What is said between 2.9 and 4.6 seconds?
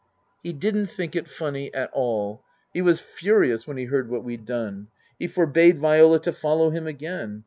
furious when he heard what we'd